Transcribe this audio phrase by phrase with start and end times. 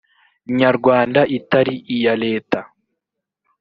[0.57, 2.59] nyarwanda itari iya leta